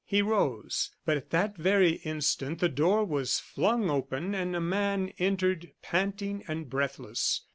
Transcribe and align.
He 0.03 0.23
rose 0.23 0.89
but 1.05 1.15
at 1.15 1.29
that 1.29 1.55
very 1.55 1.97
instant 2.03 2.57
the 2.57 2.69
door 2.69 3.05
was 3.05 3.37
flung 3.39 3.87
open 3.91 4.33
and 4.33 4.55
a 4.55 4.59
man 4.59 5.13
entered, 5.19 5.73
panting 5.83 6.43
and 6.47 6.67
breathless. 6.67 7.41